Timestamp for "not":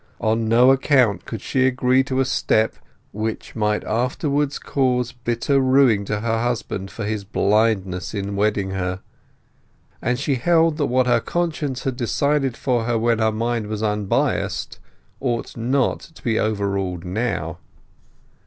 15.55-15.99